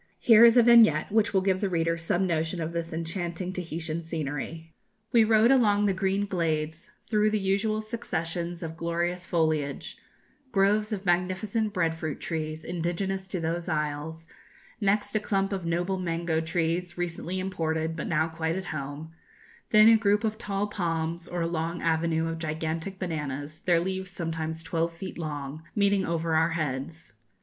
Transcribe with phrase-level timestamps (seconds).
[0.19, 4.01] Here is a vignette, which will give the reader some notion of this enchanting Tahitian
[4.03, 4.73] scenery:
[5.11, 9.99] "We rode along the green glades, through the usual successions of glorious foliage;
[10.51, 14.25] groves of magnificent bread fruit trees, indigenous to those isles;
[14.81, 19.11] next a clump of noble mango trees, recently imported, but now quite at home;
[19.69, 24.09] then a group of tall palms, or a long avenue of gigantic bananas, their leaves
[24.09, 27.13] sometimes twelve feet long, meeting over our heads.